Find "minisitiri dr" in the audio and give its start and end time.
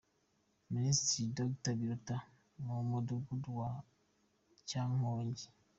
0.73-1.73